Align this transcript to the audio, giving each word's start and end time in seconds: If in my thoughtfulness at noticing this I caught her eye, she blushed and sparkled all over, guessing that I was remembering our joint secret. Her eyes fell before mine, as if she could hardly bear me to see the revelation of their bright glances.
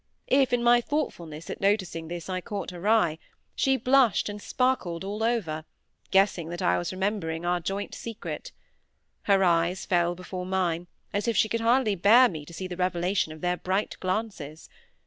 If 0.25 0.51
in 0.51 0.63
my 0.63 0.81
thoughtfulness 0.81 1.47
at 1.51 1.61
noticing 1.61 2.07
this 2.07 2.27
I 2.27 2.41
caught 2.41 2.71
her 2.71 2.87
eye, 2.87 3.19
she 3.53 3.77
blushed 3.77 4.29
and 4.29 4.41
sparkled 4.41 5.03
all 5.03 5.21
over, 5.21 5.63
guessing 6.09 6.49
that 6.49 6.61
I 6.63 6.79
was 6.79 6.91
remembering 6.91 7.45
our 7.45 7.59
joint 7.59 7.93
secret. 7.93 8.51
Her 9.25 9.43
eyes 9.43 9.85
fell 9.85 10.15
before 10.15 10.47
mine, 10.47 10.87
as 11.13 11.27
if 11.27 11.37
she 11.37 11.49
could 11.49 11.61
hardly 11.61 11.93
bear 11.93 12.27
me 12.29 12.45
to 12.45 12.53
see 12.53 12.67
the 12.67 12.77
revelation 12.77 13.31
of 13.31 13.41
their 13.41 13.57
bright 13.57 13.95
glances. 13.99 14.69